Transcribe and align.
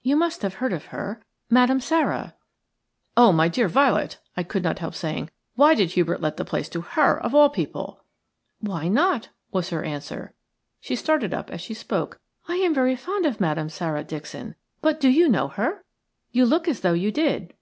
You 0.00 0.16
must 0.16 0.40
have 0.40 0.54
heard 0.54 0.72
of 0.72 0.86
her– 0.86 1.22
Madame 1.60 1.78
Sara." 1.78 2.34
"Oh, 3.18 3.32
my 3.32 3.48
dear 3.48 3.68
Violet," 3.68 4.18
I 4.34 4.42
could 4.42 4.62
not 4.62 4.78
help 4.78 4.94
saying, 4.94 5.28
"why 5.56 5.74
did 5.74 5.90
Hubert 5.92 6.22
let 6.22 6.38
the 6.38 6.44
place 6.46 6.70
to 6.70 6.80
her, 6.80 7.22
of 7.22 7.34
all 7.34 7.50
people?" 7.50 8.02
"Why 8.60 8.88
not?" 8.88 9.28
was 9.52 9.68
her 9.68 9.84
answer. 9.84 10.32
She 10.80 10.96
started 10.96 11.34
up 11.34 11.50
as 11.50 11.60
she 11.60 11.74
spoke, 11.74 12.18
"I 12.48 12.56
am 12.56 12.72
very 12.72 12.96
fond 12.96 13.26
of 13.26 13.40
Madame 13.40 13.68
Sara, 13.68 14.02
Dixon. 14.04 14.54
But 14.80 15.00
do 15.00 15.10
you 15.10 15.28
know 15.28 15.48
her? 15.48 15.84
You 16.32 16.46
look 16.46 16.66
as 16.66 16.80
though 16.80 16.94
you 16.94 17.12
did." 17.12 17.52